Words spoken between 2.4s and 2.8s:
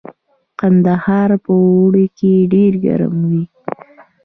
ډیر